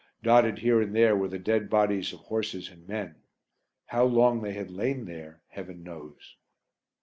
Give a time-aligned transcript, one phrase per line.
[0.23, 3.17] Dotted here and there were the dead bodies of horses and men:
[3.85, 6.37] how long they had lain there Heaven knows!